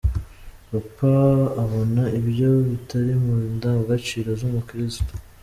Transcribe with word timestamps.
Papa 0.69 1.13
abona 1.63 2.03
ibyo 2.19 2.49
bitari 2.67 3.13
mu 3.23 3.33
ndangagaciro 3.55 4.29
z’umukirisitu. 4.39 5.13